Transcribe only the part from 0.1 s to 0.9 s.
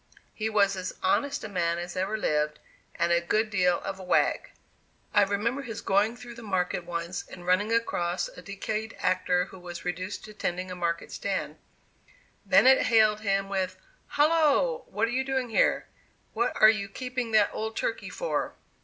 He was